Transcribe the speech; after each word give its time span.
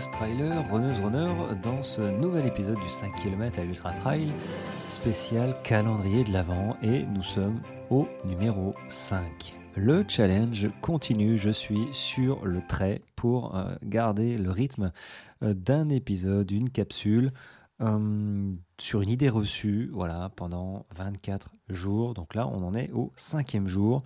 runneuse, 0.00 0.10
trailer, 0.10 0.70
runneuse, 0.70 1.00
runner 1.00 1.28
dans 1.62 1.82
ce 1.82 2.00
nouvel 2.20 2.46
épisode 2.46 2.78
du 2.78 2.88
5 2.88 3.14
km 3.16 3.58
à 3.58 3.64
l'Ultra 3.64 3.92
Trail 3.92 4.28
spécial 4.88 5.54
calendrier 5.62 6.24
de 6.24 6.32
l'Avent 6.32 6.76
et 6.82 7.02
nous 7.02 7.22
sommes 7.22 7.60
au 7.90 8.06
numéro 8.24 8.74
5. 8.88 9.20
Le 9.76 10.04
challenge 10.08 10.68
continue, 10.80 11.36
je 11.36 11.50
suis 11.50 11.86
sur 11.92 12.44
le 12.46 12.60
trait 12.66 13.02
pour 13.14 13.56
euh, 13.56 13.74
garder 13.84 14.38
le 14.38 14.50
rythme 14.50 14.92
euh, 15.42 15.54
d'un 15.54 15.88
épisode, 15.88 16.50
une 16.50 16.70
capsule 16.70 17.32
euh, 17.82 18.52
sur 18.78 19.02
une 19.02 19.10
idée 19.10 19.28
reçue, 19.28 19.90
voilà, 19.92 20.30
pendant 20.34 20.86
24 20.96 21.50
jours. 21.68 22.14
Donc 22.14 22.34
là, 22.34 22.48
on 22.48 22.62
en 22.62 22.74
est 22.74 22.90
au 22.92 23.12
cinquième 23.16 23.68
jour. 23.68 24.02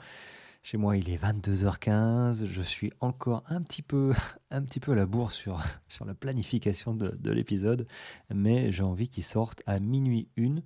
Chez 0.67 0.79
moi, 0.79 0.97
il 0.97 1.11
est 1.11 1.23
22h15. 1.23 2.47
Je 2.47 2.63
suis 2.63 2.91
encore 3.01 3.45
un 3.49 3.61
petit 3.61 3.83
peu, 3.83 4.15
à 4.51 4.95
la 4.95 5.05
bourre 5.05 5.31
sur, 5.31 5.63
la 6.07 6.15
planification 6.15 6.95
de, 6.95 7.31
l'épisode, 7.31 7.87
mais 8.35 8.73
j'ai 8.73 8.83
envie 8.83 9.09
qu'il 9.09 9.25
sorte 9.25 9.63
à 9.67 9.79
minuit 9.79 10.31
une 10.37 10.63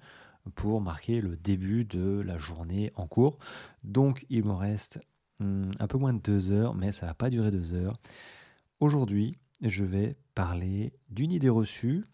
pour 0.55 0.81
marquer 0.81 1.21
le 1.21 1.37
début 1.37 1.85
de 1.85 2.23
la 2.25 2.39
journée 2.39 2.93
en 2.95 3.09
cours. 3.09 3.39
Donc, 3.83 4.25
il 4.31 4.45
me 4.45 4.53
reste 4.53 5.01
hmm, 5.41 5.73
un 5.81 5.87
peu 5.89 5.99
moins 5.99 6.15
de 6.15 6.23
deux 6.23 6.53
heures, 6.53 6.77
mais 6.77 6.93
ça 6.93 7.07
va 7.07 7.15
pas 7.15 7.29
durer 7.29 7.51
deux 7.51 7.75
heures. 7.75 7.99
Aujourd'hui, 8.79 9.37
je 9.63 9.83
vais 9.83 10.17
parler 10.37 10.93
d'une 11.11 11.33
idée 11.33 11.49
reçue 11.49 12.05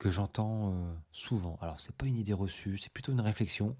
que 0.00 0.10
j'entends 0.10 0.72
euh, 0.72 0.92
souvent. 1.12 1.56
Alors, 1.60 1.78
c'est 1.78 1.94
pas 1.94 2.06
une 2.06 2.16
idée 2.16 2.32
reçue, 2.32 2.78
c'est 2.78 2.92
plutôt 2.92 3.12
une 3.12 3.20
réflexion 3.20 3.76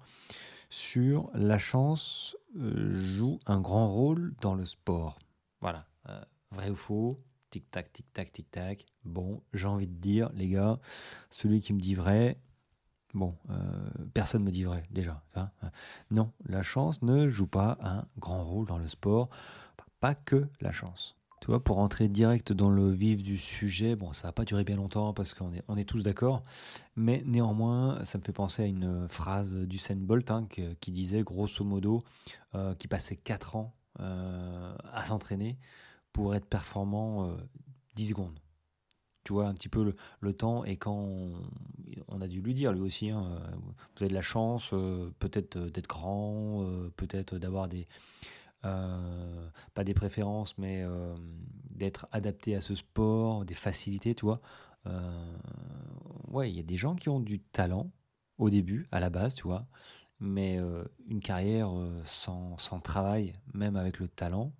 sur 0.69 1.29
la 1.33 1.57
chance 1.57 2.37
euh, 2.57 2.89
joue 2.91 3.39
un 3.45 3.59
grand 3.59 3.91
rôle 3.91 4.33
dans 4.41 4.55
le 4.55 4.65
sport. 4.65 5.19
Voilà, 5.61 5.85
euh, 6.07 6.21
vrai 6.51 6.69
ou 6.69 6.75
faux 6.75 7.19
Tic-tac, 7.49 7.91
tic-tac, 7.91 8.31
tic-tac. 8.31 8.85
Bon, 9.05 9.41
j'ai 9.53 9.65
envie 9.65 9.87
de 9.87 9.99
dire, 9.99 10.29
les 10.33 10.47
gars, 10.47 10.79
celui 11.31 11.61
qui 11.61 11.73
me 11.73 11.79
dit 11.79 11.95
vrai, 11.95 12.39
bon, 13.15 13.35
euh, 13.49 13.89
personne 14.13 14.41
ne 14.41 14.45
me 14.45 14.51
dit 14.51 14.63
vrai, 14.63 14.83
déjà. 14.91 15.23
Hein. 15.33 15.49
non, 16.11 16.31
la 16.45 16.61
chance 16.61 17.01
ne 17.01 17.27
joue 17.27 17.47
pas 17.47 17.79
un 17.81 18.05
grand 18.19 18.43
rôle 18.43 18.67
dans 18.67 18.77
le 18.77 18.87
sport. 18.87 19.29
Pas 19.99 20.13
que 20.15 20.47
la 20.61 20.71
chance. 20.71 21.18
Tu 21.39 21.47
vois, 21.47 21.63
pour 21.63 21.79
entrer 21.79 22.09
direct 22.09 22.51
dans 22.51 22.69
le 22.69 22.89
vif 22.91 23.23
du 23.23 23.37
sujet, 23.37 23.95
bon, 23.95 24.11
ça 24.11 24.27
va 24.27 24.31
pas 24.33 24.43
durer 24.43 24.65
bien 24.65 24.75
longtemps 24.75 25.13
parce 25.13 25.33
qu'on 25.33 25.53
est, 25.53 25.63
on 25.69 25.77
est 25.77 25.85
tous 25.85 26.03
d'accord, 26.03 26.43
mais 26.97 27.23
néanmoins, 27.25 28.03
ça 28.03 28.17
me 28.17 28.23
fait 28.23 28.33
penser 28.33 28.63
à 28.63 28.65
une 28.65 29.07
phrase 29.07 29.53
du 29.53 29.79
Bolt 29.95 30.29
hein, 30.31 30.47
qui, 30.47 30.91
disait 30.91 31.23
grosso 31.23 31.63
modo 31.63 32.03
euh, 32.55 32.75
qu'il 32.75 32.89
passait 32.89 33.15
4 33.15 33.55
ans 33.55 33.73
euh, 34.01 34.75
à 34.91 35.05
s'entraîner 35.05 35.57
pour 36.11 36.35
être 36.35 36.45
performant 36.45 37.33
10 37.95 38.03
euh, 38.03 38.09
secondes. 38.09 38.39
Tu 39.23 39.31
vois 39.31 39.47
un 39.47 39.53
petit 39.53 39.69
peu 39.69 39.93
le, 40.19 40.33
temps, 40.33 40.65
et 40.65 40.75
quand 40.75 41.07
on, 42.07 42.21
a 42.21 42.27
dû 42.27 42.41
lui 42.41 42.53
dire 42.53 42.73
lui 42.73 42.81
aussi, 42.81 43.11
hein, 43.11 43.39
vous 43.95 44.03
avez 44.03 44.09
de 44.09 44.13
la 44.13 44.21
chance, 44.21 44.71
peut-être 45.19 45.57
d'être 45.57 45.87
grand, 45.87 46.65
peut-être 46.97 47.37
d'avoir 47.37 47.67
des 47.69 47.87
euh, 47.87 48.38
pas 48.61 49.83
des 49.83 49.93
préférences, 49.93 50.57
mais 50.57 50.81
euh, 50.83 51.15
d'être 51.71 52.07
adapté 52.11 52.55
à 52.55 52.61
ce 52.61 52.75
sport, 52.75 53.45
des 53.45 53.53
facilités, 53.53 54.15
tu 54.15 54.25
vois. 54.25 54.41
Euh, 54.87 55.37
ouais, 56.29 56.49
il 56.49 56.55
y 56.55 56.59
a 56.59 56.63
des 56.63 56.77
gens 56.77 56.95
qui 56.95 57.09
ont 57.09 57.19
du 57.19 57.39
talent 57.39 57.91
au 58.37 58.49
début, 58.49 58.87
à 58.91 58.99
la 58.99 59.09
base, 59.09 59.35
tu 59.35 59.43
vois, 59.43 59.65
mais 60.19 60.59
une 61.07 61.19
carrière 61.19 61.71
sans, 62.03 62.57
sans, 62.57 62.79
travail, 62.79 63.33
même 63.53 63.75
avec 63.75 63.99
le 63.99 64.07
talent, 64.07 64.53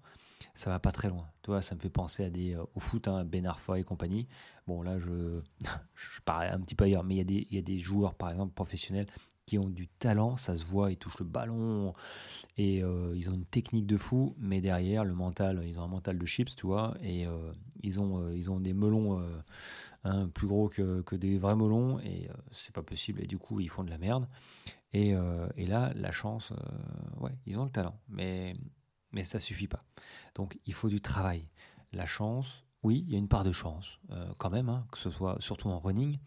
ça 0.54 0.70
va 0.70 0.80
pas 0.80 0.92
très 0.92 1.10
loin. 1.10 1.30
Tu 1.42 1.52
vois, 1.52 1.62
ça 1.62 1.76
me 1.76 1.80
fait 1.80 1.90
penser 1.90 2.26
à 2.26 2.64
au 2.76 2.80
foot, 2.80 3.08
hein, 3.08 3.24
Ben 3.24 3.46
Arfa 3.46 3.80
et 3.80 3.84
compagnie. 3.84 4.28
Bon, 4.68 4.82
là, 4.82 5.00
je, 5.00 5.42
je 5.96 6.22
parais 6.22 6.50
un 6.50 6.60
petit 6.60 6.76
peu 6.76 6.86
ailleurs, 6.86 7.04
mais 7.04 7.16
il 7.16 7.32
y, 7.32 7.48
il 7.50 7.56
y 7.56 7.58
a 7.58 7.62
des 7.62 7.80
joueurs, 7.80 8.16
par 8.16 8.30
exemple, 8.32 8.54
professionnels 8.54 9.08
qui 9.50 9.58
ont 9.58 9.68
du 9.68 9.88
talent, 9.88 10.38
ça 10.38 10.56
se 10.56 10.64
voit, 10.64 10.92
ils 10.92 10.98
touchent 10.98 11.18
le 11.18 11.26
ballon 11.26 11.96
et 12.56 12.84
euh, 12.84 13.16
ils 13.16 13.32
ont 13.32 13.34
une 13.34 13.46
technique 13.46 13.88
de 13.88 13.98
fou, 13.98 14.36
mais 14.38 14.62
derrière 14.62 15.04
le 15.04 15.16
mental, 15.16 15.64
ils 15.66 15.80
ont 15.80 15.82
un 15.82 15.88
mental 15.88 16.20
de 16.20 16.26
chips, 16.28 16.56
tu 16.56 16.68
vois, 16.68 16.96
et 17.02 17.26
euh, 17.26 17.52
ils, 17.82 18.00
ont, 18.00 18.20
euh, 18.20 18.36
ils 18.36 18.52
ont 18.52 18.60
des 18.60 18.74
melons 18.74 19.20
hein, 20.04 20.28
plus 20.28 20.46
gros 20.46 20.70
que, 20.70 21.02
que, 21.02 21.16
des 21.16 21.40
vrais 21.40 21.56
melons 21.56 22.00
et 22.02 22.30
c'est 22.52 22.76
pas 22.76 22.84
possible 22.84 23.24
et 23.24 23.26
du 23.26 23.40
coup 23.40 23.60
ils 23.60 23.70
font 23.70 23.84
de 23.84 23.90
la 23.90 23.98
merde. 23.98 24.28
Et, 24.94 25.16
et 25.58 25.66
là, 25.66 25.92
la 25.96 26.12
chance, 26.12 26.54
ouais, 27.20 27.32
ils 27.48 27.60
ont 27.60 27.64
le 27.64 27.72
talent, 27.72 27.96
mais, 28.08 28.56
mais 29.12 29.24
ça 29.24 29.40
suffit 29.40 29.68
pas. 29.68 29.84
Donc 30.36 30.60
il 30.68 30.74
faut 30.74 30.90
du 30.90 31.02
travail. 31.02 31.48
La 31.92 32.06
chance, 32.06 32.66
oui, 32.84 33.04
il 33.08 33.14
y 33.14 33.16
a 33.16 33.20
une 33.20 33.28
part 33.28 33.44
de 33.44 33.52
chance 33.52 34.00
quand 34.38 34.52
même, 34.52 34.70
hein, 34.70 34.86
que 34.92 35.00
ce 35.00 35.10
soit 35.10 35.38
surtout 35.42 35.70
en 35.70 35.80
running 35.80 36.20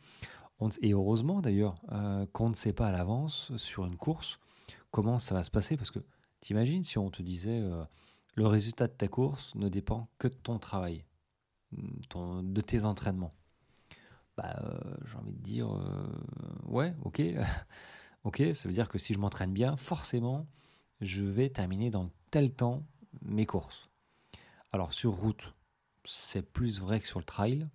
et 0.80 0.92
heureusement 0.92 1.40
d'ailleurs 1.40 1.80
euh, 1.92 2.26
qu'on 2.32 2.48
ne 2.48 2.54
sait 2.54 2.72
pas 2.72 2.88
à 2.88 2.92
l'avance 2.92 3.52
sur 3.56 3.84
une 3.84 3.96
course 3.96 4.38
comment 4.90 5.18
ça 5.18 5.34
va 5.34 5.42
se 5.42 5.50
passer. 5.50 5.76
Parce 5.76 5.90
que 5.90 6.00
t'imagines 6.40 6.84
si 6.84 6.98
on 6.98 7.10
te 7.10 7.22
disait 7.22 7.60
euh, 7.60 7.84
le 8.34 8.46
résultat 8.46 8.88
de 8.88 8.92
ta 8.92 9.08
course 9.08 9.54
ne 9.54 9.68
dépend 9.68 10.08
que 10.18 10.28
de 10.28 10.34
ton 10.34 10.58
travail, 10.58 11.04
ton, 12.08 12.42
de 12.42 12.60
tes 12.60 12.84
entraînements. 12.84 13.34
Bah, 14.36 14.56
euh, 14.62 14.94
j'ai 15.04 15.16
envie 15.18 15.32
de 15.32 15.42
dire, 15.42 15.68
ouais, 16.64 16.94
ok, 17.04 17.22
ok, 18.24 18.42
ça 18.54 18.68
veut 18.68 18.74
dire 18.74 18.88
que 18.88 18.98
si 18.98 19.12
je 19.12 19.18
m'entraîne 19.18 19.52
bien, 19.52 19.76
forcément, 19.76 20.46
je 21.00 21.22
vais 21.22 21.50
terminer 21.50 21.90
dans 21.90 22.08
tel 22.30 22.52
temps 22.52 22.82
mes 23.20 23.44
courses. 23.44 23.90
Alors 24.72 24.92
sur 24.92 25.12
route, 25.12 25.52
c'est 26.04 26.42
plus 26.42 26.80
vrai 26.80 27.00
que 27.00 27.06
sur 27.06 27.18
le 27.18 27.24
trail, 27.24 27.68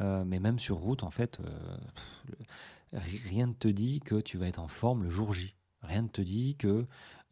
euh, 0.00 0.24
mais 0.24 0.40
même 0.40 0.58
sur 0.58 0.76
route, 0.76 1.02
en 1.02 1.10
fait, 1.10 1.38
euh, 1.40 2.98
rien 3.24 3.46
ne 3.48 3.52
te 3.52 3.68
dit 3.68 4.00
que 4.00 4.20
tu 4.20 4.38
vas 4.38 4.46
être 4.46 4.58
en 4.58 4.68
forme 4.68 5.04
le 5.04 5.10
jour 5.10 5.32
J. 5.34 5.54
Rien 5.82 6.02
ne 6.02 6.08
te 6.08 6.20
dit 6.20 6.56
que 6.56 6.86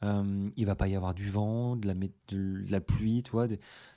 euh, 0.04 0.46
il 0.56 0.66
va 0.66 0.76
pas 0.76 0.88
y 0.88 0.96
avoir 0.96 1.14
du 1.14 1.28
vent, 1.28 1.76
de 1.76 1.88
la, 2.68 2.80
pluie, 2.80 3.22
toi, 3.22 3.46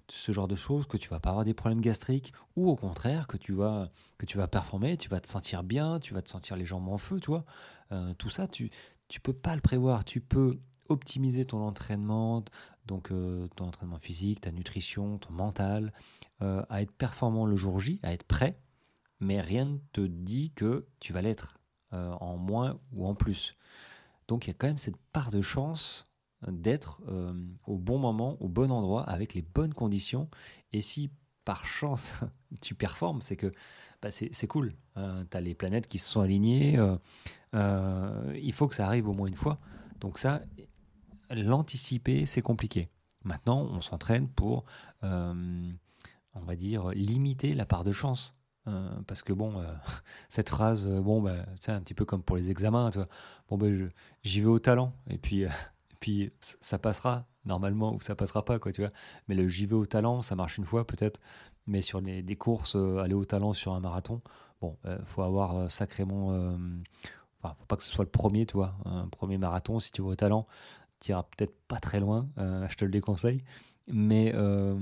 ce 0.07 0.31
genre 0.31 0.47
de 0.47 0.55
choses, 0.55 0.87
que 0.87 0.97
tu 0.97 1.09
vas 1.09 1.19
pas 1.19 1.29
avoir 1.29 1.45
des 1.45 1.53
problèmes 1.53 1.81
gastriques, 1.81 2.33
ou 2.55 2.69
au 2.69 2.75
contraire 2.75 3.27
que 3.27 3.37
tu 3.37 3.53
vas 3.53 3.91
que 4.17 4.25
tu 4.25 4.37
vas 4.37 4.47
performer, 4.47 4.97
tu 4.97 5.09
vas 5.09 5.19
te 5.19 5.27
sentir 5.27 5.63
bien, 5.63 5.99
tu 5.99 6.13
vas 6.13 6.21
te 6.21 6.29
sentir 6.29 6.55
les 6.55 6.65
jambes 6.65 6.89
en 6.89 6.97
feu, 6.97 7.19
tu 7.19 7.27
vois. 7.27 7.45
Euh, 7.91 8.13
tout 8.15 8.29
ça, 8.29 8.47
tu 8.47 8.71
tu 9.07 9.19
peux 9.19 9.33
pas 9.33 9.55
le 9.55 9.61
prévoir. 9.61 10.05
Tu 10.05 10.21
peux 10.21 10.59
optimiser 10.89 11.45
ton 11.45 11.59
entraînement, 11.65 12.43
donc 12.85 13.11
ton 13.55 13.65
entraînement 13.65 13.99
physique, 13.99 14.41
ta 14.41 14.51
nutrition, 14.51 15.17
ton 15.17 15.33
mental, 15.33 15.93
euh, 16.41 16.63
à 16.69 16.81
être 16.81 16.91
performant 16.91 17.45
le 17.45 17.55
jour 17.55 17.79
J, 17.79 17.99
à 18.01 18.13
être 18.13 18.23
prêt, 18.23 18.57
mais 19.19 19.39
rien 19.39 19.65
ne 19.65 19.77
te 19.93 20.01
dit 20.01 20.51
que 20.55 20.87
tu 20.99 21.13
vas 21.13 21.21
l'être 21.21 21.59
euh, 21.93 22.13
en 22.13 22.37
moins 22.37 22.79
ou 22.93 23.05
en 23.05 23.13
plus. 23.13 23.55
Donc 24.27 24.47
il 24.47 24.49
y 24.49 24.51
a 24.51 24.55
quand 24.55 24.65
même 24.65 24.79
cette 24.79 24.97
part 25.13 25.29
de 25.29 25.41
chance 25.41 26.07
d'être 26.47 26.99
euh, 27.09 27.31
au 27.67 27.77
bon 27.77 27.99
moment, 27.99 28.37
au 28.41 28.47
bon 28.47 28.71
endroit, 28.71 29.03
avec 29.03 29.35
les 29.35 29.43
bonnes 29.43 29.75
conditions. 29.75 30.29
Et 30.73 30.81
si 30.81 31.11
par 31.45 31.67
chance 31.67 32.11
tu 32.61 32.73
performes, 32.73 33.21
c'est 33.21 33.37
que 33.37 33.51
bah, 34.01 34.09
c'est 34.09 34.47
cool. 34.47 34.73
tu 34.95 35.37
as 35.37 35.41
les 35.41 35.53
planètes 35.53 35.87
qui 35.87 35.99
se 35.99 36.09
sont 36.09 36.21
alignées. 36.21 36.79
il 37.53 38.53
faut 38.53 38.67
que 38.67 38.73
ça 38.73 38.87
arrive 38.87 39.07
au 39.07 39.13
moins 39.13 39.27
une 39.27 39.35
fois. 39.35 39.59
Donc 39.99 40.17
ça, 40.17 40.41
l'anticiper, 41.35 42.25
c'est 42.25 42.41
compliqué. 42.41 42.89
Maintenant, 43.23 43.61
on 43.71 43.81
s'entraîne 43.81 44.27
pour 44.27 44.65
on 46.33 46.41
va 46.41 46.55
dire, 46.55 46.89
limiter 46.89 47.53
la 47.53 47.65
part 47.65 47.83
de 47.83 47.91
chance. 47.91 48.35
Euh, 48.67 48.89
parce 49.07 49.23
que 49.23 49.33
bon, 49.33 49.59
euh, 49.59 49.65
cette 50.29 50.49
phrase, 50.49 50.87
euh, 50.87 51.01
bon, 51.01 51.21
bah, 51.21 51.45
c'est 51.59 51.71
un 51.71 51.81
petit 51.81 51.93
peu 51.93 52.05
comme 52.05 52.23
pour 52.23 52.37
les 52.37 52.51
examens, 52.51 52.91
Bon, 53.49 53.57
ben, 53.57 53.91
j'y 54.23 54.41
vais 54.41 54.47
au 54.47 54.59
talent, 54.59 54.93
et 55.09 55.17
puis, 55.17 55.45
puis 55.99 56.31
ça 56.39 56.77
passera 56.77 57.25
normalement 57.43 57.95
ou 57.95 58.01
ça 58.01 58.15
passera 58.15 58.45
pas, 58.45 58.59
quoi, 58.59 58.71
tu 58.71 58.81
vois. 58.81 58.91
Mais 59.27 59.35
le 59.35 59.47
j'y 59.47 59.65
vais 59.65 59.75
au 59.75 59.85
talent, 59.85 60.21
ça 60.21 60.35
marche 60.35 60.57
une 60.57 60.65
fois 60.65 60.85
peut-être, 60.85 61.19
mais 61.65 61.81
sur 61.81 62.01
des, 62.01 62.21
des 62.21 62.35
courses, 62.35 62.75
aller 62.75 63.15
au 63.15 63.25
talent 63.25 63.53
sur 63.53 63.73
un 63.73 63.79
marathon, 63.79 64.21
bon, 64.61 64.77
faut 65.05 65.23
avoir 65.23 65.69
sacrément, 65.71 66.27
enfin, 67.41 67.55
faut 67.59 67.65
pas 67.65 67.77
que 67.77 67.83
ce 67.83 67.91
soit 67.91 68.05
le 68.05 68.11
premier, 68.11 68.45
tu 68.45 68.57
vois, 68.57 68.75
un 68.85 69.07
premier 69.07 69.37
marathon, 69.39 69.79
si 69.79 69.91
tu 69.91 70.01
vas 70.03 70.09
au 70.09 70.15
talent, 70.15 70.47
tu 71.01 71.11
iras 71.11 71.23
peut-être 71.23 71.53
pas 71.67 71.79
très 71.79 71.99
loin, 71.99 72.29
je 72.37 72.75
te 72.75 72.85
le 72.85 72.91
déconseille. 72.91 73.43
Mais, 73.87 74.31
euh, 74.35 74.75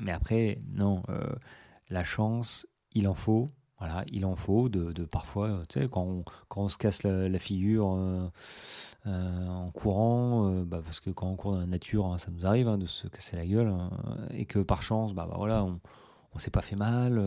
mais 0.00 0.12
après, 0.12 0.60
non, 0.72 1.02
euh, 1.08 1.26
la 1.90 2.04
chance, 2.04 2.66
il 2.94 3.08
en 3.08 3.14
faut. 3.14 3.50
Voilà, 3.78 4.04
il 4.10 4.26
en 4.26 4.34
faut 4.34 4.68
de, 4.68 4.90
de 4.90 5.04
parfois, 5.04 5.62
tu 5.68 5.80
sais, 5.80 5.86
quand 5.88 6.02
on, 6.02 6.24
quand 6.48 6.62
on 6.62 6.68
se 6.68 6.76
casse 6.76 7.04
la, 7.04 7.38
figure 7.38 7.94
euh, 7.96 8.28
en 9.06 9.70
courant, 9.70 10.50
bah 10.62 10.80
parce 10.84 10.98
que 10.98 11.10
quand 11.10 11.28
on 11.28 11.36
court 11.36 11.52
dans 11.52 11.60
la 11.60 11.66
nature, 11.66 12.06
hein, 12.06 12.18
ça 12.18 12.32
nous 12.32 12.44
arrive 12.44 12.66
hein, 12.66 12.76
de 12.76 12.86
se 12.86 13.06
casser 13.06 13.36
la 13.36 13.46
gueule, 13.46 13.68
hein, 13.68 13.90
et 14.32 14.46
que 14.46 14.58
par 14.58 14.82
chance, 14.82 15.14
bah, 15.14 15.28
bah 15.30 15.36
voilà, 15.38 15.62
on, 15.62 15.78
on 16.34 16.38
s'est 16.38 16.50
pas 16.50 16.60
fait 16.60 16.74
mal, 16.74 17.22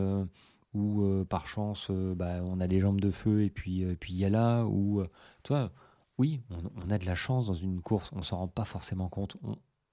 ou 0.74 1.24
par 1.24 1.48
chance, 1.48 1.90
bah, 1.90 2.42
on 2.44 2.60
a 2.60 2.66
les 2.66 2.80
jambes 2.80 3.00
de 3.00 3.10
feu 3.10 3.44
et 3.44 3.50
puis 3.50 3.86
puis 3.96 4.12
il 4.12 4.18
y 4.18 4.26
a 4.26 4.28
là, 4.28 4.64
ou 4.66 5.02
tu 5.44 5.54
vois, 5.54 5.72
oui, 6.18 6.42
on, 6.76 6.90
a 6.90 6.98
de 6.98 7.06
la 7.06 7.14
chance 7.14 7.46
dans 7.46 7.54
une 7.54 7.80
course, 7.80 8.10
on 8.12 8.22
s'en 8.22 8.38
rend 8.38 8.48
pas 8.48 8.64
forcément 8.64 9.08
compte, 9.08 9.36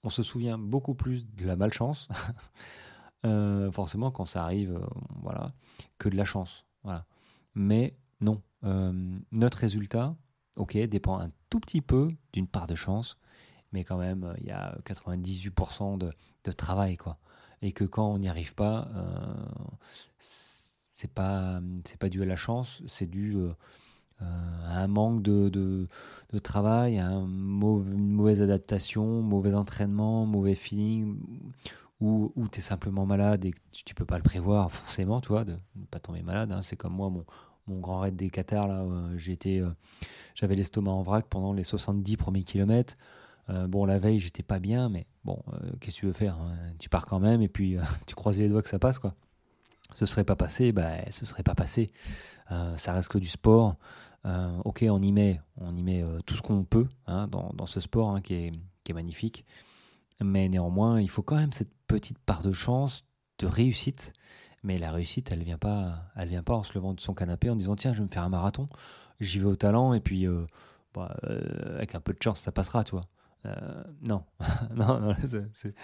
on, 0.04 0.10
se 0.10 0.24
souvient 0.24 0.58
beaucoup 0.58 0.96
plus 0.96 1.28
de 1.28 1.46
la 1.46 1.56
malchance 1.56 2.08
forcément, 3.72 4.12
quand 4.12 4.26
ça 4.26 4.44
arrive, 4.44 4.80
voilà, 5.22 5.54
que 5.98 6.10
de 6.10 6.16
la 6.16 6.26
chance. 6.26 6.66
Voilà. 6.84 7.06
Mais 7.54 7.98
non, 8.22 8.42
notre 9.32 9.58
résultat, 9.60 10.16
ok, 10.56 10.78
dépend 10.78 11.20
un 11.20 11.32
tout 11.50 11.60
petit 11.60 11.82
peu 11.82 12.12
d'une 12.34 12.48
part 12.48 12.68
de 12.68 12.76
chance, 12.76 13.18
mais 13.72 13.84
quand 13.84 13.98
même, 13.98 14.34
il 14.40 14.48
y 14.48 14.52
a 14.52 14.78
98% 14.86 15.98
de, 15.98 16.12
de, 16.44 16.52
travail, 16.52 16.98
quoi. 16.98 17.20
Et 17.62 17.72
que 17.72 17.84
quand 17.84 18.08
on 18.10 18.20
n'y 18.20 18.30
arrive 18.30 18.56
pas, 18.56 18.90
c'est 21.00 21.12
pas 21.14 21.62
c'est 21.86 21.98
pas 21.98 22.10
dû 22.10 22.22
à 22.22 22.26
la 22.26 22.36
chance, 22.36 22.82
c'est 22.86 23.08
dû 23.08 23.36
euh, 23.36 23.54
à 24.22 24.82
un 24.82 24.88
manque 24.88 25.22
de, 25.22 25.50
de, 25.50 26.40
travail, 26.40 27.00
une 27.00 27.28
mauvaise 27.28 28.42
adaptation, 28.42 29.22
mauvais 29.22 29.54
entraînement, 29.54 30.26
mauvais 30.26 30.56
feeling, 30.56 31.18
ou, 32.02 32.32
ou 32.36 32.48
tu 32.48 32.60
es 32.60 32.62
simplement 32.62 33.06
malade 33.06 33.46
et 33.46 33.52
que 33.52 33.60
tu 33.72 33.96
peux 33.96 34.06
pas 34.06 34.18
le 34.18 34.24
prévoir 34.24 34.72
forcément, 34.72 35.22
toi, 35.22 35.44
de 35.44 35.58
ne 35.76 35.86
pas 35.86 36.00
tomber 36.00 36.22
malade. 36.22 36.52
Hein. 36.52 36.62
C'est 36.62 36.78
comme 36.78 36.94
moi, 36.94 37.10
mon, 37.10 37.26
mon 37.68 37.80
grand 37.80 38.00
raid 38.00 38.16
des 38.16 38.30
Qatar, 38.30 38.68
là, 38.68 38.82
euh, 38.82 39.18
j'étais, 39.18 39.60
euh, 39.60 39.70
j'avais 40.36 40.56
l'estomac 40.56 40.92
en 40.92 41.02
vrac 41.02 41.26
pendant 41.30 41.54
les 41.54 41.64
70 41.64 42.18
premiers 42.18 42.44
kilomètres. 42.44 42.98
bon, 43.68 43.86
la 43.86 44.00
veille, 44.00 44.20
j'étais 44.20 44.44
pas 44.44 44.60
bien, 44.60 44.90
mais 44.90 45.08
bon, 45.24 45.42
qu'est-ce 45.80 45.96
que 45.96 46.02
tu 46.02 46.06
veux 46.06 46.14
faire 46.14 46.36
hein? 46.36 46.56
Tu 46.78 46.88
pars 46.88 47.06
quand 47.06 47.20
même 47.20 47.42
et 47.42 47.50
puis 47.50 47.78
tu 48.06 48.16
croises 48.16 48.40
les 48.40 48.50
doigts 48.50 48.62
que 48.62 48.70
ça 48.70 48.80
passe, 48.80 49.00
quoi. 49.00 49.16
Ce 49.94 50.06
serait 50.06 50.24
pas 50.24 50.36
passé, 50.36 50.72
bah, 50.72 50.92
ce 51.10 51.26
serait 51.26 51.42
pas 51.42 51.56
passé. 51.56 51.92
ça 52.76 52.94
reste 52.94 53.10
que 53.10 53.18
du 53.18 53.28
sport. 53.28 53.76
Euh, 54.26 54.58
ok, 54.66 54.86
on 54.90 55.02
y 55.02 55.12
met, 55.12 55.40
on 55.58 55.76
y 55.76 55.82
met 55.82 56.04
euh, 56.04 56.20
tout 56.26 56.36
ce 56.36 56.42
qu'on 56.42 56.64
peut 56.64 56.88
hein, 57.08 57.28
dans, 57.28 57.66
ce 57.66 57.80
sport 57.80 58.12
hein, 58.12 58.22
qui, 58.22 58.34
est, 58.34 58.94
magnifique. 58.94 59.46
Mais 60.20 60.50
néanmoins, 60.50 61.00
il 61.00 61.10
faut 61.10 61.22
quand 61.22 61.36
même 61.36 61.54
cette 61.54 61.72
petite 61.86 62.18
part 62.18 62.42
de 62.42 62.52
chance, 62.52 63.06
de 63.38 63.46
réussite. 63.46 64.14
Mais 64.64 64.80
la 64.80 64.92
réussite, 64.92 65.32
elle 65.32 65.44
vient 65.44 65.60
vient 66.16 66.44
pas 66.44 66.56
en 66.56 66.64
se 66.64 66.74
levant 66.74 66.96
de 66.96 67.00
son 67.00 67.14
canapé 67.14 67.52
en 67.52 67.56
disant 67.56 67.76
tiens, 67.76 67.94
je 67.94 68.00
vais 68.00 68.06
me 68.06 68.10
faire 68.10 68.24
un 68.24 68.30
marathon. 68.30 68.68
J'y 69.20 69.38
vais 69.38 69.46
au 69.46 69.56
talent 69.56 69.94
et 69.94 70.00
puis 70.00 70.26
euh, 70.26 70.48
bah, 70.96 71.16
avec 71.76 71.94
un 71.94 72.00
peu 72.00 72.14
de 72.14 72.22
chance, 72.22 72.40
ça 72.40 72.52
passera, 72.52 72.84
tu 72.84 72.92
vois. 72.92 73.06
non, 74.02 74.24
non, 74.76 75.00
non 75.00 75.16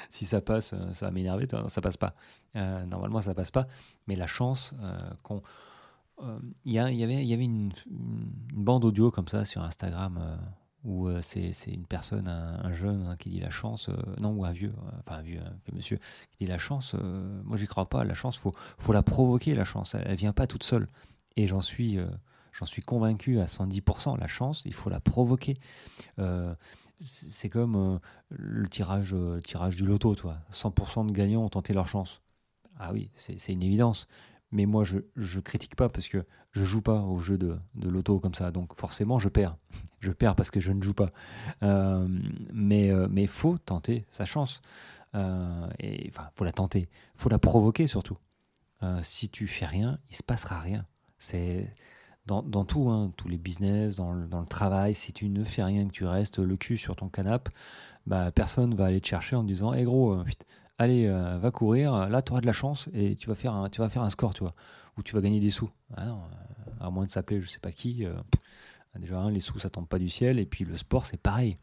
si 0.10 0.26
ça 0.26 0.42
passe, 0.42 0.74
ça 0.94 1.06
va 1.06 1.12
m'énerver, 1.12 1.48
ça 1.68 1.80
passe 1.80 1.96
pas. 1.96 2.16
normalement, 2.56 3.22
ça 3.22 3.36
passe 3.36 3.52
pas. 3.52 3.68
Mais 4.08 4.16
la 4.16 4.28
chance 4.28 4.74
qu'on 5.22 5.44
il 6.64 6.72
y, 6.72 6.80
avait, 6.80 7.26
y 7.26 7.34
avait 7.34 7.44
une, 7.44 7.72
bande 8.54 8.86
audio 8.86 9.12
comme 9.12 9.28
ça 9.28 9.46
sur 9.46 9.62
Instagram 9.64 10.18
euh, 10.22 10.38
où 10.84 11.08
euh, 11.08 11.22
c'est 11.22 11.52
une 11.68 11.86
personne, 11.86 12.28
un, 12.28 12.74
jeune 12.74 13.08
hein, 13.08 13.16
qui 13.18 13.30
dit 13.30 13.40
la 13.40 13.50
chance, 13.50 13.90
non, 14.20 14.32
ou 14.32 14.46
un 14.46 14.52
vieux, 14.52 14.74
enfin 15.00 15.18
un 15.18 15.22
vieux, 15.22 15.42
monsieur, 15.74 15.98
qui 16.32 16.46
dit 16.46 16.48
la 16.48 16.58
chance, 16.58 16.96
moi 17.44 17.58
j'y 17.58 17.68
crois 17.68 17.90
pas, 17.90 18.04
la 18.04 18.14
chance, 18.14 18.38
faut, 18.38 18.54
faut 18.78 18.94
la 18.94 19.04
provoquer, 19.04 19.56
la 19.56 19.66
chance, 19.66 19.96
elle, 19.96 20.10
ne 20.10 20.16
vient 20.16 20.34
pas 20.34 20.48
toute 20.48 20.64
seule. 20.64 20.88
Et 21.38 21.48
j'en 21.48 21.62
suis, 21.62 21.98
j'en 22.54 22.66
suis 22.66 22.82
convaincu 22.82 23.40
à 23.40 23.46
110%, 23.46 24.20
la 24.20 24.28
chance, 24.28 24.62
il 24.66 24.74
faut 24.74 24.90
la 24.90 25.00
provoquer. 25.00 25.58
c'est 27.00 27.50
comme 27.50 28.00
le 28.30 28.70
tirage, 28.70 29.16
tirage 29.44 29.76
du 29.76 29.86
loto, 29.86 30.14
toi. 30.16 30.38
100% 30.52 31.08
de 31.08 31.12
gagnants 31.12 31.44
ont 31.44 31.50
tenté 31.50 31.74
leur 31.74 31.88
chance. 31.88 32.22
Ah 32.78 32.92
oui, 32.94 33.10
c'est 33.16 33.54
une 33.54 33.64
évidence 33.64 34.08
mais 34.56 34.66
moi 34.66 34.84
je, 34.84 35.00
je 35.16 35.40
critique 35.40 35.76
pas 35.76 35.90
parce 35.90 36.08
que 36.08 36.26
je 36.52 36.64
joue 36.64 36.82
pas 36.82 37.02
au 37.02 37.20
jeu 37.20 37.38
de, 37.38 37.58
de 37.76 37.90
l'auto 37.90 38.20
comme 38.20 38.34
ça, 38.34 38.52
donc 38.52 38.80
forcément 38.80 39.20
je 39.20 39.30
perds. 39.30 39.58
Je 40.02 40.12
perds 40.12 40.36
parce 40.36 40.52
que 40.52 40.60
je 40.60 40.72
ne 40.72 40.84
joue 40.84 40.94
pas. 40.94 41.10
Euh, 41.64 42.08
mais 42.54 42.92
euh, 42.92 43.08
mais 43.10 43.26
faut 43.26 43.58
tenter 43.58 44.06
sa 44.12 44.26
chance. 44.26 44.62
Euh, 45.16 45.68
et 45.80 46.12
faut 46.36 46.44
la 46.44 46.52
tenter, 46.52 46.90
faut 47.16 47.30
la 47.30 47.40
provoquer 47.40 47.88
surtout. 47.88 48.18
Euh, 48.84 49.00
si 49.02 49.30
tu 49.30 49.48
fais 49.48 49.66
rien, 49.66 49.98
il 50.12 50.16
se 50.16 50.22
passera 50.22 50.60
rien. 50.60 50.86
C'est 51.18 51.74
dans, 52.28 52.44
tout, 52.66 52.90
hein, 52.90 53.12
tous 53.18 53.30
les 53.30 53.38
business, 53.38 53.96
dans 53.96 54.12
le, 54.12 54.28
travail. 54.48 54.94
Si 54.94 55.12
tu 55.12 55.30
ne 55.30 55.44
fais 55.44 55.64
rien, 55.64 55.88
que 55.88 55.92
tu 55.92 56.06
restes 56.06 56.40
le 56.40 56.56
cul 56.58 56.78
sur 56.78 56.96
ton 56.96 57.08
canapé, 57.08 57.52
bah 58.06 58.32
personne 58.32 58.76
va 58.76 58.86
aller 58.86 59.02
te 59.02 59.08
chercher 59.08 59.36
en 59.36 59.44
disant, 59.44 59.74
hé 59.74 59.84
gros, 59.84 60.24
allez, 60.78 61.08
euh, 61.08 61.38
va 61.38 61.52
courir, 61.52 62.10
là 62.10 62.22
tu 62.22 62.32
auras 62.32 62.42
de 62.42 62.46
la 62.46 62.54
chance 62.54 62.90
et 62.94 63.16
tu 63.16 63.28
vas 63.28 63.36
faire 63.36 63.54
un, 63.54 63.70
tu 63.70 63.82
vas 63.82 63.90
faire 63.90 64.04
un 64.04 64.10
score, 64.10 64.34
tu 64.34 64.44
vois, 64.44 64.56
où 64.98 65.04
tu 65.04 65.16
vas 65.16 65.22
gagner 65.22 65.40
des 65.40 65.50
sous. 65.50 65.70
Ah 65.96 66.08
euh, 66.08 66.14
à 66.80 66.90
moins 66.90 67.06
de 67.06 67.12
s'appeler 67.12 67.42
je 67.42 67.50
sais 67.50 67.60
pas 67.60 67.72
qui. 67.72 68.06
Euh, 68.06 68.14
déjà, 68.98 69.30
les 69.30 69.40
sous 69.40 69.60
ça 69.60 69.70
tombe 69.70 69.88
pas 69.88 70.00
du 70.00 70.10
ciel, 70.10 70.40
et 70.40 70.46
puis 70.46 70.66
le 70.66 70.78
sport 70.78 71.06
c'est 71.06 71.18
pareil. 71.18 71.58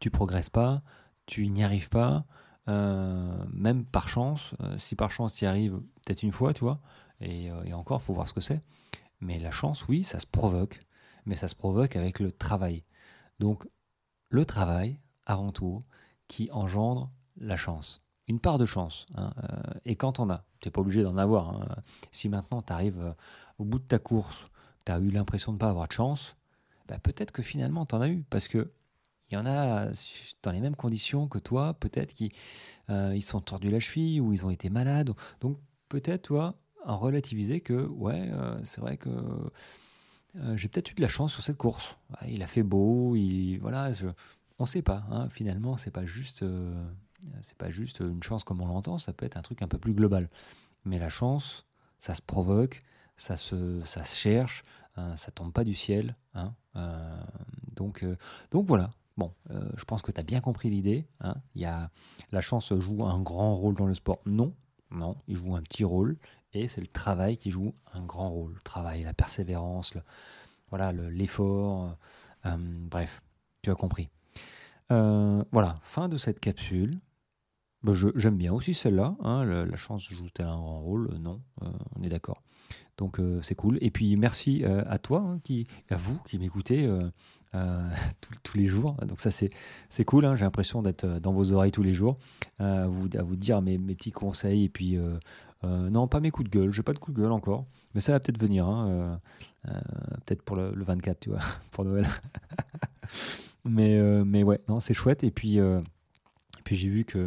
Tu 0.00 0.10
progresses 0.10 0.50
pas, 0.50 0.82
tu 1.26 1.48
n'y 1.48 1.64
arrives 1.64 1.88
pas, 1.88 2.24
même 2.66 3.84
par 3.84 4.08
chance. 4.08 4.54
si 4.78 4.96
par 4.96 5.10
chance 5.10 5.34
tu 5.34 5.44
y 5.44 5.46
arrives 5.46 5.80
peut-être 6.04 6.22
une 6.22 6.32
fois, 6.32 6.52
tu 6.52 6.64
vois, 6.64 6.80
et, 7.20 7.46
et 7.64 7.74
encore, 7.74 8.02
faut 8.02 8.14
voir 8.14 8.28
ce 8.28 8.32
que 8.32 8.40
c'est. 8.40 8.60
Mais 9.20 9.38
la 9.38 9.50
chance, 9.50 9.86
oui, 9.88 10.04
ça 10.04 10.20
se 10.20 10.26
provoque, 10.26 10.84
mais 11.26 11.36
ça 11.36 11.48
se 11.48 11.54
provoque 11.54 11.96
avec 11.96 12.18
le 12.20 12.32
travail. 12.32 12.84
Donc, 13.38 13.66
le 14.28 14.44
travail, 14.44 14.98
avant 15.24 15.52
tout, 15.52 15.84
qui 16.28 16.50
engendre 16.50 17.10
la 17.36 17.56
chance 17.56 18.03
une 18.28 18.40
part 18.40 18.58
de 18.58 18.66
chance. 18.66 19.06
Hein, 19.14 19.32
euh, 19.42 19.78
et 19.84 19.96
quand 19.96 20.18
on 20.18 20.30
a, 20.30 20.44
tu 20.60 20.68
n'es 20.68 20.72
pas 20.72 20.80
obligé 20.80 21.02
d'en 21.02 21.16
avoir. 21.16 21.50
Hein. 21.50 21.76
Si 22.10 22.28
maintenant 22.28 22.62
tu 22.62 22.72
arrives 22.72 23.00
euh, 23.00 23.12
au 23.58 23.64
bout 23.64 23.78
de 23.78 23.84
ta 23.84 23.98
course, 23.98 24.48
tu 24.84 24.92
as 24.92 24.98
eu 24.98 25.10
l'impression 25.10 25.52
de 25.52 25.56
ne 25.56 25.60
pas 25.60 25.68
avoir 25.68 25.88
de 25.88 25.92
chance, 25.92 26.36
bah, 26.88 26.98
peut-être 26.98 27.32
que 27.32 27.42
finalement 27.42 27.86
tu 27.86 27.94
en 27.94 28.00
as 28.00 28.08
eu. 28.08 28.24
Parce 28.30 28.48
que 28.48 28.70
il 29.30 29.34
y 29.34 29.36
en 29.38 29.46
a 29.46 29.88
dans 30.42 30.50
les 30.50 30.60
mêmes 30.60 30.76
conditions 30.76 31.28
que 31.28 31.38
toi, 31.38 31.74
peut-être 31.74 32.12
qu'ils 32.12 32.30
euh, 32.90 33.12
ils 33.14 33.22
sont 33.22 33.40
tordus 33.40 33.70
la 33.70 33.80
cheville 33.80 34.20
ou 34.20 34.32
ils 34.32 34.44
ont 34.44 34.50
été 34.50 34.68
malades. 34.68 35.12
Donc 35.40 35.58
peut-être, 35.88 36.22
toi, 36.22 36.54
relativiser 36.84 37.60
que, 37.60 37.86
ouais, 37.86 38.30
c'est 38.64 38.80
vrai 38.82 38.98
que 38.98 39.10
j'ai 40.56 40.68
peut-être 40.68 40.90
eu 40.90 40.94
de 40.94 41.00
la 41.00 41.08
chance 41.08 41.32
sur 41.32 41.42
cette 41.42 41.56
course. 41.56 41.96
il 42.28 42.42
a 42.42 42.46
fait 42.46 42.62
beau, 42.62 43.16
il, 43.16 43.58
voilà, 43.58 43.90
on 44.58 44.64
ne 44.64 44.68
sait 44.68 44.82
pas. 44.82 45.04
Hein, 45.10 45.28
finalement, 45.30 45.78
c'est 45.78 45.90
pas 45.90 46.04
juste 46.04 46.44
c'est 47.42 47.56
pas 47.56 47.70
juste 47.70 48.00
une 48.00 48.22
chance 48.22 48.44
comme 48.44 48.60
on 48.60 48.66
l'entend, 48.66 48.98
ça 48.98 49.12
peut 49.12 49.26
être 49.26 49.36
un 49.36 49.42
truc 49.42 49.62
un 49.62 49.68
peu 49.68 49.78
plus 49.78 49.94
global. 49.94 50.28
Mais 50.84 50.98
la 50.98 51.08
chance, 51.08 51.66
ça 51.98 52.14
se 52.14 52.22
provoque, 52.22 52.82
ça 53.16 53.36
se, 53.36 53.80
ça 53.82 54.04
cherche, 54.04 54.64
hein, 54.96 55.16
ça 55.16 55.30
tombe 55.30 55.52
pas 55.52 55.64
du 55.64 55.74
ciel. 55.74 56.16
Hein, 56.34 56.54
euh, 56.76 57.22
donc, 57.74 58.02
euh, 58.02 58.16
donc 58.50 58.66
voilà. 58.66 58.90
Bon, 59.16 59.32
euh, 59.50 59.68
je 59.76 59.84
pense 59.84 60.02
que 60.02 60.10
tu 60.10 60.20
as 60.20 60.24
bien 60.24 60.40
compris 60.40 60.70
l'idée. 60.70 61.06
Hein. 61.20 61.36
Y 61.54 61.66
a, 61.66 61.90
la 62.32 62.40
chance 62.40 62.74
joue 62.78 63.04
un 63.04 63.20
grand 63.20 63.56
rôle 63.56 63.76
dans 63.76 63.86
le 63.86 63.94
sport. 63.94 64.20
Non, 64.26 64.54
non, 64.90 65.16
il 65.28 65.36
joue 65.36 65.54
un 65.54 65.62
petit 65.62 65.84
rôle. 65.84 66.16
Et 66.52 66.68
c'est 66.68 66.80
le 66.80 66.88
travail 66.88 67.36
qui 67.36 67.50
joue 67.50 67.74
un 67.92 68.04
grand 68.04 68.30
rôle. 68.30 68.54
Le 68.54 68.60
travail, 68.60 69.02
la 69.02 69.14
persévérance, 69.14 69.94
voilà, 70.70 70.92
l'effort. 70.92 71.96
bref, 72.44 73.22
tu 73.62 73.70
as 73.70 73.74
compris. 73.74 74.08
voilà, 74.88 75.78
fin 75.82 76.08
de 76.08 76.16
cette 76.16 76.40
capsule. 76.40 77.00
Bah, 77.84 77.92
j'aime 78.14 78.38
bien 78.38 78.50
aussi 78.54 78.72
celle-là. 78.72 79.14
Hein, 79.20 79.44
la, 79.44 79.76
chance 79.76 80.08
joue-t-elle 80.08 80.46
un 80.46 80.56
grand 80.56 80.80
rôle? 80.80 81.18
Non, 81.20 81.42
euh, 81.62 81.66
on 81.96 82.02
est 82.02 82.08
d'accord. 82.08 82.42
Donc 82.96 83.20
euh, 83.20 83.42
c'est 83.42 83.54
cool. 83.54 83.76
Et 83.82 83.90
puis 83.90 84.16
merci 84.16 84.64
euh, 84.64 84.82
à 84.86 84.98
toi, 84.98 85.18
hein, 85.20 85.40
qui, 85.44 85.66
à 85.90 85.96
vous 85.96 86.18
qui 86.26 86.38
m'écoutez 86.38 86.88
tous, 88.42 88.56
les 88.56 88.66
jours. 88.66 88.94
Donc 89.06 89.20
ça 89.20 89.30
c'est 89.30 90.04
cool. 90.06 90.24
Hein, 90.24 90.34
j'ai 90.34 90.46
l'impression 90.46 90.80
d'être 90.80 91.06
dans 91.06 91.34
vos 91.34 91.52
oreilles 91.52 91.72
tous 91.72 91.82
les 91.82 91.92
jours, 91.92 92.16
à 92.58 92.86
vous, 92.86 93.36
dire 93.36 93.60
mes, 93.60 93.76
mes 93.76 93.94
petits 93.94 94.12
conseils. 94.12 94.64
Et 94.64 94.68
puis 94.70 94.98
non, 95.62 96.08
pas 96.08 96.20
mes 96.20 96.30
coups 96.30 96.50
de 96.50 96.58
gueule. 96.58 96.72
J'ai 96.72 96.82
pas 96.82 96.94
de 96.94 96.98
coups 96.98 97.14
de 97.14 97.20
gueule 97.22 97.32
encore, 97.32 97.66
mais 97.94 98.00
ça 98.00 98.12
va 98.12 98.20
peut-être 98.20 98.40
venir. 98.40 98.66
peut-être 99.62 100.40
pour 100.40 100.56
le, 100.56 100.72
le, 100.74 100.84
24, 100.84 101.20
tu 101.20 101.28
vois, 101.28 101.40
pour 101.70 101.84
Noël. 101.84 102.06
mais 103.66 104.24
mais 104.24 104.42
ouais, 104.42 104.62
non, 104.68 104.80
c'est 104.80 104.94
chouette. 104.94 105.22
Et 105.22 105.30
puis 105.30 105.60
puis 106.64 106.76
j'ai 106.76 106.88
vu 106.88 107.04
que 107.04 107.18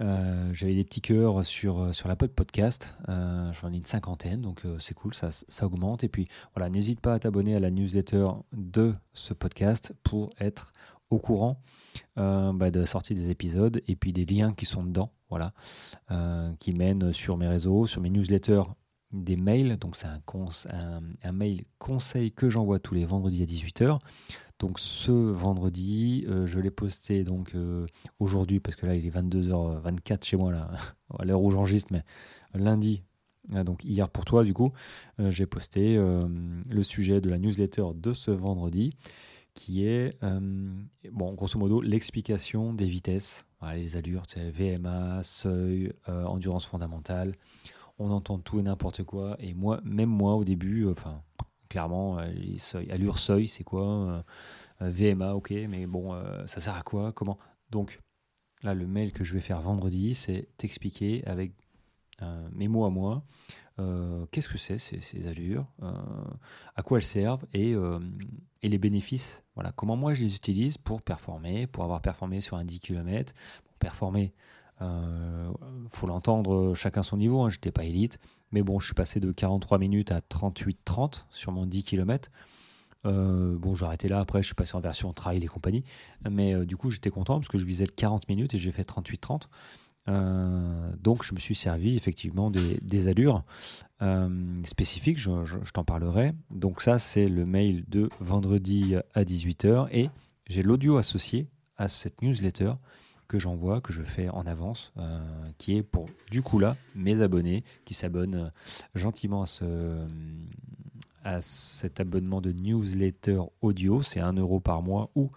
euh, 0.00 0.50
j'avais 0.52 0.74
des 0.74 0.84
petits 0.84 1.00
cœurs 1.00 1.44
sur, 1.44 1.94
sur 1.94 2.08
la 2.08 2.16
pod 2.16 2.30
podcast. 2.30 2.94
Euh, 3.08 3.50
J'en 3.60 3.72
ai 3.72 3.76
une 3.76 3.86
cinquantaine, 3.86 4.42
donc 4.42 4.64
euh, 4.64 4.78
c'est 4.78 4.94
cool, 4.94 5.14
ça, 5.14 5.30
ça 5.30 5.66
augmente. 5.66 6.04
Et 6.04 6.08
puis 6.08 6.28
voilà, 6.54 6.68
n'hésite 6.68 7.00
pas 7.00 7.14
à 7.14 7.18
t'abonner 7.18 7.56
à 7.56 7.60
la 7.60 7.70
newsletter 7.70 8.28
de 8.52 8.94
ce 9.12 9.34
podcast 9.34 9.94
pour 10.02 10.30
être 10.38 10.72
au 11.08 11.18
courant 11.18 11.60
bah, 12.16 12.70
de 12.70 12.80
la 12.80 12.86
sortie 12.86 13.14
des 13.14 13.30
épisodes 13.30 13.80
et 13.86 13.94
puis 13.94 14.12
des 14.12 14.26
liens 14.26 14.52
qui 14.52 14.66
sont 14.66 14.82
dedans, 14.82 15.12
voilà, 15.30 15.52
qui 16.58 16.72
mènent 16.72 17.12
sur 17.12 17.36
mes 17.36 17.46
réseaux, 17.46 17.86
sur 17.86 18.00
mes 18.00 18.10
newsletters 18.10 18.64
des 19.12 19.36
mails. 19.36 19.76
Donc 19.78 19.96
c'est 19.96 20.08
un, 20.08 20.20
un, 20.70 21.02
un, 21.22 21.32
mail 21.32 21.64
conseil 21.78 22.32
que 22.32 22.50
j'envoie 22.50 22.80
tous 22.80 22.94
les 22.94 23.04
vendredis 23.04 23.42
à 23.42 23.46
18h. 23.46 24.00
Donc 24.58 24.78
ce 24.78 25.12
vendredi, 25.12 26.24
euh, 26.28 26.46
je 26.46 26.60
l'ai 26.60 26.70
posté 26.70 27.24
donc 27.24 27.54
euh, 27.54 27.86
aujourd'hui 28.20 28.58
parce 28.58 28.74
que 28.74 28.86
là 28.86 28.94
il 28.94 29.04
est 29.04 29.10
22h24 29.10 30.24
chez 30.24 30.36
moi 30.36 30.50
là, 30.50 30.70
à 31.18 31.24
l'heure 31.24 31.42
où 31.42 31.50
j'enregistre, 31.50 31.92
mais 31.92 32.02
lundi, 32.54 33.02
euh, 33.52 33.64
donc 33.64 33.84
hier 33.84 34.08
pour 34.08 34.24
toi 34.24 34.44
du 34.44 34.54
coup, 34.54 34.72
j'ai 35.18 35.44
posté 35.46 35.96
le 35.96 36.82
sujet 36.82 37.20
de 37.20 37.28
la 37.28 37.38
newsletter 37.38 37.84
de 37.94 38.12
ce 38.12 38.30
vendredi 38.30 38.96
qui 39.54 39.86
est, 39.86 40.20
bon, 40.20 41.32
grosso 41.32 41.58
modo, 41.58 41.80
l'explication 41.80 42.74
des 42.74 42.84
vitesses, 42.84 43.46
les 43.74 43.96
allures, 43.96 44.24
VMA, 44.36 45.22
seuil, 45.22 45.94
endurance 46.06 46.66
fondamentale. 46.66 47.34
On 47.98 48.10
entend 48.10 48.38
tout 48.38 48.58
et 48.58 48.62
n'importe 48.62 49.02
quoi. 49.04 49.36
Et 49.38 49.54
moi, 49.54 49.80
même 49.82 50.10
moi, 50.10 50.34
au 50.34 50.44
début, 50.44 50.86
enfin, 50.86 51.22
clairement, 51.68 52.18
seuils, 52.58 52.90
allure, 52.90 53.18
seuil, 53.18 53.48
c'est 53.48 53.64
quoi 53.64 54.24
VMA, 54.80 55.34
ok, 55.34 55.50
mais 55.68 55.86
bon, 55.86 56.14
ça 56.46 56.60
sert 56.60 56.74
à 56.74 56.82
quoi 56.82 57.12
Comment? 57.12 57.38
Donc, 57.70 58.00
là, 58.62 58.74
le 58.74 58.86
mail 58.86 59.12
que 59.12 59.24
je 59.24 59.32
vais 59.34 59.40
faire 59.40 59.60
vendredi, 59.60 60.14
c'est 60.14 60.48
t'expliquer 60.56 61.24
avec 61.26 61.52
mes 62.52 62.68
mots 62.68 62.84
à 62.84 62.90
moi 62.90 63.24
euh, 63.78 64.24
qu'est-ce 64.30 64.48
que 64.48 64.56
c'est 64.56 64.78
ces, 64.78 65.26
allures, 65.26 65.66
euh, 65.82 65.92
à 66.76 66.82
quoi 66.82 66.98
elles 66.98 67.04
servent 67.04 67.44
et, 67.52 67.74
euh, 67.74 67.98
les 68.62 68.78
bénéfices. 68.78 69.44
Voilà, 69.54 69.70
comment 69.72 69.96
moi 69.96 70.14
je 70.14 70.22
les 70.24 70.34
utilise 70.34 70.78
pour 70.78 71.02
performer, 71.02 71.66
pour 71.66 71.84
avoir 71.84 72.00
performé 72.00 72.40
sur 72.40 72.56
un 72.56 72.64
10 72.64 72.80
km. 72.80 73.32
Pour 73.64 73.76
performer, 73.78 74.32
faut 75.90 76.06
l'entendre, 76.06 76.74
chacun 76.74 77.02
son 77.02 77.16
niveau, 77.16 77.42
hein, 77.42 77.50
je 77.50 77.56
n'étais 77.56 77.70
pas 77.70 77.84
élite, 77.84 78.18
mais 78.52 78.62
bon, 78.62 78.78
je 78.78 78.86
suis 78.86 78.94
passé 78.94 79.20
de 79.20 79.32
43 79.32 79.78
minutes 79.78 80.12
à 80.12 80.20
38-30 80.20 81.24
sur 81.30 81.52
mon 81.52 81.66
10 81.66 81.84
km. 81.84 82.30
bon, 83.04 83.74
j'ai 83.74 83.84
arrêté 83.84 84.08
là, 84.08 84.20
après 84.20 84.42
je 84.42 84.46
suis 84.46 84.54
passé 84.54 84.74
en 84.76 84.80
version 84.80 85.12
trail 85.12 85.42
et 85.42 85.46
compagnie, 85.46 85.84
mais 86.28 86.66
du 86.66 86.76
coup 86.76 86.90
j'étais 86.90 87.10
content 87.10 87.38
parce 87.38 87.48
que 87.48 87.58
je 87.58 87.66
visais 87.66 87.84
le 87.84 87.92
40 87.92 88.28
minutes 88.28 88.54
et 88.54 88.58
j'ai 88.58 88.72
fait 88.72 88.88
38-30. 88.88 89.42
Euh, 90.08 90.92
donc 91.00 91.24
je 91.24 91.34
me 91.34 91.40
suis 91.40 91.54
servi 91.54 91.96
effectivement 91.96 92.50
des, 92.50 93.08
allures 93.08 93.42
euh, 94.02 94.28
spécifiques, 94.64 95.18
je, 95.18 95.30
t'en 95.72 95.84
parlerai. 95.84 96.32
Donc 96.50 96.82
ça 96.82 96.98
c'est 96.98 97.28
le 97.28 97.44
mail 97.44 97.84
de 97.88 98.08
vendredi 98.20 98.94
à 99.14 99.24
18h 99.24 99.88
et 99.90 100.10
j'ai 100.46 100.62
l'audio 100.62 100.96
associé 100.96 101.48
à 101.76 101.88
cette 101.88 102.22
newsletter 102.22 102.72
que 103.28 103.38
j'envoie, 103.38 103.80
que 103.80 103.92
je 103.92 104.02
fais 104.02 104.28
en 104.28 104.46
avance, 104.46 104.92
euh, 104.96 105.18
qui 105.58 105.76
est 105.76 105.82
pour 105.82 106.06
du 106.30 106.42
coup 106.42 106.58
là 106.58 106.76
mes 106.94 107.20
abonnés 107.20 107.64
qui 107.84 107.94
s'abonnent 107.94 108.52
gentiment 108.94 109.42
à, 109.42 109.46
ce, 109.46 110.06
à 111.24 111.40
cet 111.40 112.00
abonnement 112.00 112.40
de 112.40 112.52
newsletter 112.52 113.40
audio, 113.60 114.02
c'est 114.02 114.20
1 114.20 114.34
euro 114.34 114.60
par 114.60 114.82
mois 114.82 115.10
ou 115.14 115.30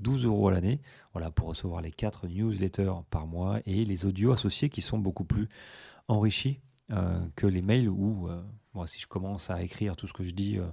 12 0.00 0.26
euros 0.26 0.48
à 0.48 0.52
l'année, 0.52 0.80
voilà, 1.12 1.30
pour 1.30 1.48
recevoir 1.48 1.80
les 1.80 1.90
4 1.90 2.28
newsletters 2.28 2.92
par 3.10 3.26
mois 3.26 3.60
et 3.64 3.84
les 3.84 4.04
audios 4.04 4.32
associés 4.32 4.68
qui 4.68 4.82
sont 4.82 4.98
beaucoup 4.98 5.24
plus 5.24 5.48
enrichis 6.08 6.60
euh, 6.92 7.18
que 7.34 7.46
les 7.46 7.62
mails 7.62 7.88
où, 7.88 8.28
euh, 8.28 8.40
moi, 8.74 8.86
si 8.86 9.00
je 9.00 9.06
commence 9.06 9.50
à 9.50 9.62
écrire 9.62 9.96
tout 9.96 10.06
ce 10.06 10.12
que 10.12 10.22
je 10.22 10.30
dis, 10.30 10.58
euh, 10.58 10.66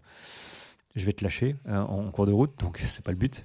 je 0.96 1.06
vais 1.06 1.14
te 1.14 1.24
lâcher 1.24 1.56
en 1.68 2.12
cours 2.12 2.28
de 2.28 2.32
route, 2.32 2.60
donc 2.60 2.78
c'est 2.78 3.04
pas 3.04 3.12
le 3.12 3.18
but. 3.18 3.44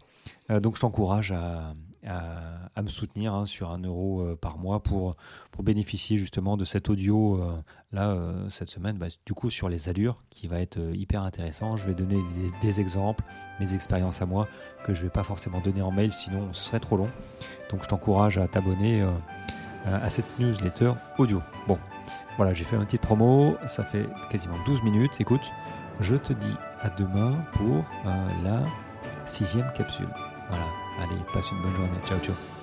donc 0.50 0.74
je 0.74 0.80
t'encourage 0.80 1.32
à, 1.32 1.72
à, 2.06 2.82
me 2.82 2.88
soutenir 2.88 3.34
hein, 3.34 3.46
sur 3.46 3.70
un 3.70 3.78
euro 3.78 4.20
euh, 4.20 4.36
par 4.36 4.58
mois 4.58 4.82
pour, 4.82 5.16
pour 5.50 5.64
bénéficier 5.64 6.16
justement 6.16 6.56
de 6.56 6.64
cet 6.64 6.88
audio 6.88 7.42
euh, 7.42 7.52
là 7.92 8.10
euh, 8.10 8.48
cette 8.48 8.70
semaine, 8.70 8.96
bah, 8.98 9.06
du 9.26 9.34
coup 9.34 9.50
sur 9.50 9.68
les 9.68 9.88
allures 9.88 10.22
qui 10.30 10.46
va 10.46 10.60
être 10.60 10.78
hyper 10.94 11.22
intéressant. 11.22 11.76
Je 11.76 11.86
vais 11.86 11.94
donner 11.94 12.18
des, 12.62 12.80
exemples, 12.80 13.24
mes 13.60 13.74
expériences 13.74 14.22
à 14.22 14.26
moi 14.26 14.46
que 14.84 14.94
je 14.94 15.02
vais 15.02 15.10
pas 15.10 15.24
forcément 15.24 15.60
donner 15.60 15.82
en 15.82 15.90
mail 15.90 16.12
sinon 16.12 16.52
ce 16.52 16.64
serait 16.64 16.80
trop 16.80 16.96
long. 16.96 17.08
Donc 17.70 17.82
je 17.82 17.88
t'encourage 17.88 18.38
à 18.38 18.46
t'abonner 18.48 19.04
à 19.84 20.08
cette 20.10 20.38
newsletter 20.38 20.92
audio. 21.18 21.42
Bon, 21.66 21.78
voilà, 22.36 22.54
j'ai 22.54 22.64
fait 22.64 22.76
une 22.76 22.84
petite 22.84 23.02
promo, 23.02 23.56
ça 23.66 23.82
fait 23.82 24.06
quasiment 24.30 24.56
12 24.66 24.82
minutes. 24.82 25.20
Écoute, 25.20 25.42
je 26.00 26.14
te 26.14 26.32
dis 26.32 26.54
à 26.80 26.90
demain 26.90 27.32
pour 27.54 27.84
la 28.44 28.62
sixième 29.26 29.70
capsule. 29.74 30.08
Voilà. 30.48 30.87
Allez, 30.98 31.20
passe 31.32 31.50
une 31.52 31.62
bonne 31.62 31.74
journée. 31.76 31.98
Ciao, 32.06 32.18
ciao. 32.18 32.57